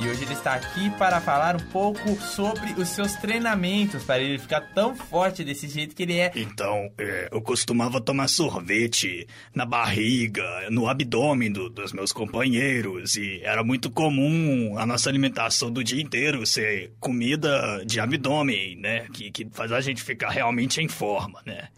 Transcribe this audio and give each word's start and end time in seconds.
E 0.00 0.08
hoje 0.08 0.22
ele 0.22 0.32
está 0.32 0.54
aqui 0.54 0.90
para 0.90 1.20
falar 1.20 1.56
um 1.56 1.70
pouco 1.70 2.14
sobre 2.20 2.70
os 2.80 2.88
seus 2.88 3.14
treinamentos, 3.14 4.04
para 4.04 4.20
ele 4.20 4.38
ficar 4.38 4.60
tão 4.72 4.94
forte 4.94 5.42
desse 5.42 5.66
jeito 5.66 5.94
que 5.94 6.04
ele 6.04 6.18
é. 6.18 6.30
Então, 6.36 6.88
é, 6.96 7.28
eu 7.32 7.42
costumava 7.42 8.00
tomar 8.00 8.28
sorvete 8.28 9.26
na 9.52 9.66
barriga, 9.66 10.44
no 10.70 10.88
abdômen 10.88 11.50
do, 11.50 11.68
dos 11.68 11.92
meus 11.92 12.12
companheiros, 12.12 13.16
e 13.16 13.40
era 13.42 13.64
muito 13.64 13.90
comum 13.90 14.78
a 14.78 14.86
nossa 14.86 15.10
alimentação 15.10 15.68
do 15.68 15.82
dia 15.82 16.00
inteiro 16.00 16.46
ser 16.46 16.92
comida 17.00 17.84
de 17.84 17.98
abdômen, 17.98 18.76
né? 18.76 19.08
Que, 19.12 19.32
que 19.32 19.48
faz 19.50 19.72
a 19.72 19.80
gente 19.80 20.00
ficar 20.00 20.30
realmente 20.30 20.80
em 20.80 20.86
forma, 20.86 21.42
né? 21.44 21.68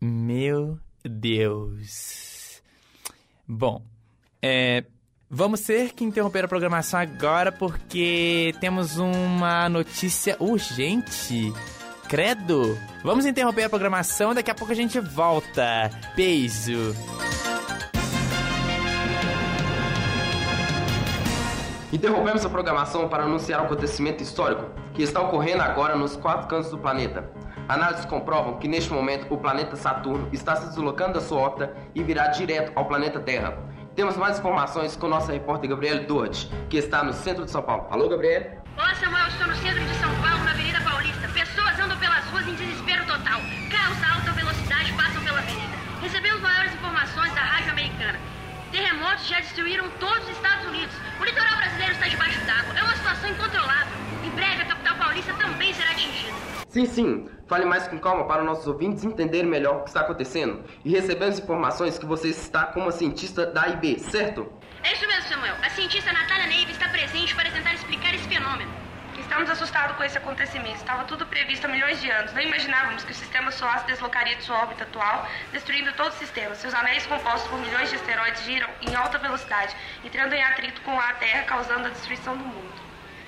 Meu 0.00 0.78
Deus. 1.04 2.62
Bom, 3.48 3.84
é, 4.40 4.84
vamos 5.34 5.62
ter 5.62 5.92
que 5.92 6.04
interromper 6.04 6.44
a 6.44 6.48
programação 6.48 7.00
agora 7.00 7.50
porque 7.50 8.54
temos 8.60 8.96
uma 8.98 9.68
notícia 9.68 10.36
urgente. 10.38 11.52
Credo! 12.08 12.78
Vamos 13.02 13.26
interromper 13.26 13.64
a 13.64 13.68
programação, 13.68 14.32
daqui 14.32 14.50
a 14.50 14.54
pouco 14.54 14.72
a 14.72 14.76
gente 14.76 15.00
volta. 15.00 15.90
Beijo! 16.14 16.94
Interrompemos 21.92 22.44
a 22.44 22.48
programação 22.48 23.08
para 23.08 23.24
anunciar 23.24 23.60
um 23.60 23.64
acontecimento 23.64 24.22
histórico 24.22 24.66
que 24.94 25.02
está 25.02 25.20
ocorrendo 25.20 25.62
agora 25.62 25.96
nos 25.96 26.16
quatro 26.16 26.46
cantos 26.46 26.70
do 26.70 26.78
planeta. 26.78 27.28
Análises 27.68 28.04
comprovam 28.04 28.58
que 28.58 28.68
neste 28.68 28.92
momento 28.92 29.32
o 29.32 29.38
planeta 29.38 29.74
Saturno 29.74 30.28
está 30.32 30.54
se 30.54 30.68
deslocando 30.68 31.14
da 31.14 31.20
sua 31.20 31.38
órbita 31.38 31.74
e 31.94 32.02
virá 32.02 32.28
direto 32.28 32.72
ao 32.74 32.84
planeta 32.86 33.18
Terra. 33.18 33.73
Temos 33.94 34.16
mais 34.16 34.40
informações 34.40 34.96
com 34.96 35.06
nossa 35.06 35.32
repórter 35.32 35.70
Gabriele 35.70 36.00
Duarte, 36.00 36.50
que 36.68 36.76
está 36.76 37.04
no 37.04 37.12
centro 37.12 37.44
de 37.44 37.50
São 37.50 37.62
Paulo. 37.62 37.86
Alô, 37.90 38.08
Gabriele? 38.08 38.58
Olá, 38.76 38.92
Samuel. 38.96 39.28
Estou 39.28 39.46
no 39.46 39.54
centro 39.54 39.84
de 39.84 39.94
São 39.94 40.10
Paulo, 40.20 40.42
na 40.42 40.50
Avenida 40.50 40.80
Paulista. 40.80 41.28
Pessoas 41.28 41.78
andam 41.78 41.96
pelas 41.98 42.24
ruas 42.30 42.48
em 42.48 42.54
desespero 42.54 43.06
total. 43.06 43.40
Carros 43.70 44.02
a 44.02 44.14
alta 44.16 44.32
velocidade 44.32 44.92
passam 44.94 45.22
pela 45.22 45.38
avenida. 45.38 45.76
Recebemos 46.02 46.40
maiores 46.40 46.74
informações 46.74 47.32
da 47.34 47.40
rádio 47.40 47.70
americana. 47.70 48.18
Terremotos 48.72 49.28
já 49.28 49.38
destruíram 49.38 49.88
todos 50.00 50.24
os 50.24 50.30
Estados 50.30 50.53
Sim, 56.74 56.86
sim. 56.86 57.28
Fale 57.46 57.64
mais 57.64 57.86
com 57.86 58.00
calma 58.00 58.26
para 58.26 58.42
nossos 58.42 58.66
ouvintes 58.66 59.04
entenderem 59.04 59.48
melhor 59.48 59.76
o 59.76 59.80
que 59.82 59.90
está 59.90 60.00
acontecendo. 60.00 60.64
E 60.84 60.90
recebemos 60.90 61.38
informações 61.38 61.96
que 61.96 62.04
você 62.04 62.30
está 62.30 62.66
como 62.66 62.90
cientista 62.90 63.46
da 63.46 63.68
IB, 63.68 64.00
certo? 64.00 64.52
É 64.82 64.92
isso 64.92 65.06
mesmo, 65.06 65.22
Samuel. 65.28 65.54
A 65.62 65.70
cientista 65.70 66.12
Natália 66.12 66.48
Neiva 66.48 66.72
está 66.72 66.88
presente 66.88 67.32
para 67.36 67.48
tentar 67.48 67.74
explicar 67.74 68.12
esse 68.12 68.26
fenômeno. 68.26 68.72
Estamos 69.16 69.48
assustados 69.50 69.96
com 69.96 70.02
esse 70.02 70.18
acontecimento. 70.18 70.74
Estava 70.74 71.04
tudo 71.04 71.24
previsto 71.26 71.64
há 71.64 71.68
milhões 71.68 72.00
de 72.00 72.10
anos. 72.10 72.32
Não 72.32 72.42
imaginávamos 72.42 73.04
que 73.04 73.12
o 73.12 73.14
sistema 73.14 73.52
solar 73.52 73.78
se 73.82 73.86
deslocaria 73.86 74.34
de 74.34 74.42
sua 74.42 74.58
órbita 74.62 74.82
atual, 74.82 75.28
destruindo 75.52 75.92
todo 75.92 76.08
o 76.08 76.16
sistema. 76.16 76.56
Seus 76.56 76.74
anéis 76.74 77.06
compostos 77.06 77.48
por 77.48 77.60
milhões 77.60 77.88
de 77.88 77.94
asteroides 77.94 78.42
giram 78.42 78.68
em 78.82 78.92
alta 78.96 79.16
velocidade, 79.18 79.76
entrando 80.04 80.32
em 80.32 80.42
atrito 80.42 80.80
com 80.80 80.98
a 80.98 81.12
Terra, 81.12 81.44
causando 81.44 81.86
a 81.86 81.90
destruição 81.90 82.36
do 82.36 82.42
mundo. 82.42 82.74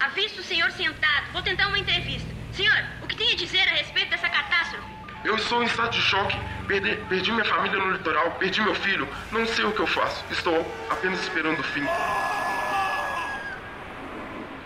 Avisto 0.00 0.40
o 0.40 0.44
senhor 0.44 0.72
sentado. 0.72 1.30
Vou 1.32 1.42
tentar 1.42 1.68
uma 1.68 1.78
entrevista. 1.78 2.38
Senhor, 2.58 2.74
o 3.00 3.06
que 3.06 3.07
tem 3.18 3.32
a 3.32 3.36
dizer 3.36 3.60
a 3.60 3.72
respeito 3.74 4.10
dessa 4.10 4.28
catástrofe? 4.28 4.86
Eu 5.24 5.34
estou 5.36 5.62
em 5.62 5.66
estado 5.66 5.90
de 5.90 6.00
choque. 6.00 6.36
Perdi, 6.68 6.96
perdi 7.08 7.32
minha 7.32 7.44
família 7.44 7.78
no 7.78 7.90
litoral, 7.92 8.30
perdi 8.32 8.60
meu 8.62 8.74
filho. 8.74 9.08
Não 9.32 9.44
sei 9.46 9.64
o 9.64 9.72
que 9.72 9.80
eu 9.80 9.86
faço. 9.86 10.24
Estou 10.30 10.64
apenas 10.88 11.20
esperando 11.20 11.58
o 11.58 11.62
fim. 11.64 11.84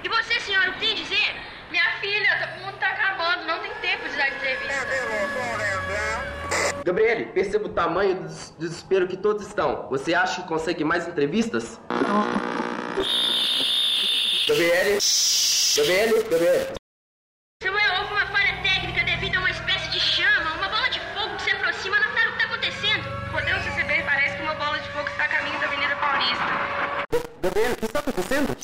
E 0.05 0.09
você, 0.09 0.39
senhor, 0.41 0.69
o 0.69 0.73
que 0.75 0.81
tem 0.81 0.93
a 0.93 0.95
dizer? 0.97 1.35
Minha 1.71 1.91
filha, 2.01 2.57
o 2.59 2.67
mundo 2.67 2.77
tá 2.79 2.89
acabando, 2.89 3.47
não 3.47 3.61
tem 3.61 3.73
tempo 3.81 4.07
de 4.09 4.17
dar 4.17 4.29
entrevista. 4.29 4.87
Gabriele, 6.85 7.27
perceba 7.27 7.67
o 7.67 7.69
tamanho 7.71 8.17
do 8.17 8.25
des- 8.25 8.55
desespero 8.59 9.09
que 9.09 9.17
todos 9.17 9.47
estão. 9.47 9.89
Você 9.89 10.13
acha 10.15 10.43
que 10.43 10.49
consegue 10.49 10.85
mais 10.85 11.09
entrevistas? 11.09 11.81
Gabriele? 14.47 14.99
Gabriele? 15.77 16.23
Gabriele? 16.29 16.82
Gabriele, 27.43 27.73
o 27.73 27.77
que 27.77 27.87
está 27.87 27.99
acontecendo? 27.99 28.57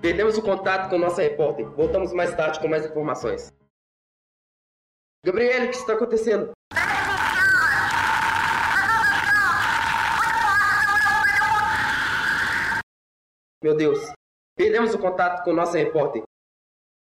Perdemos 0.00 0.36
o 0.36 0.42
contato 0.42 0.90
com 0.90 0.98
nossa 0.98 1.22
repórter. 1.22 1.70
Voltamos 1.70 2.12
mais 2.12 2.34
tarde 2.34 2.58
com 2.58 2.66
mais 2.66 2.84
informações. 2.84 3.52
Gabriele, 5.24 5.66
o 5.66 5.70
que 5.70 5.76
está 5.76 5.92
acontecendo? 5.92 6.50
Meu 13.62 13.76
Deus. 13.76 14.12
Perdemos 14.56 14.92
o 14.92 14.98
contato 14.98 15.44
com 15.44 15.52
nossa 15.52 15.78
repórter. 15.78 16.22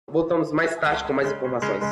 Voltamos 0.08 0.52
mais 0.52 0.76
tarde 0.76 1.04
com 1.04 1.12
mais 1.12 1.32
informações. 1.32 1.82